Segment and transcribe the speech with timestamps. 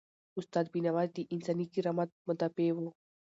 [0.39, 2.77] استاد بینوا د انساني کرامت مدافع و.